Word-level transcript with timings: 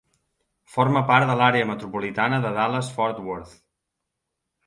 Forma 0.75 1.01
part 1.09 1.27
de 1.31 1.33
l'àrea 1.41 1.67
metropolitana 1.71 2.41
de 2.45 2.53
Dallas-Fort 2.57 3.19
Worth. 3.27 3.55